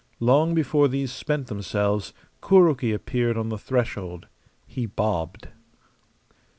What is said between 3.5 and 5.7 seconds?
threshold. He bobbed.